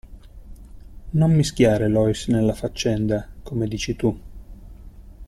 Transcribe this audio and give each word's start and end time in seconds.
Non 1.11 1.31
mischiare 1.31 1.87
Lois 1.87 2.25
nella 2.25 2.55
faccenda, 2.55 3.27
come 3.43 3.67
dici 3.67 3.95
tu. 3.95 4.19